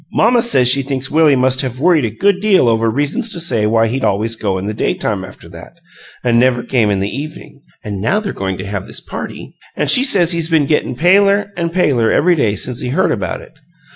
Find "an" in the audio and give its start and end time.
6.23-6.39, 7.83-8.01, 9.77-9.87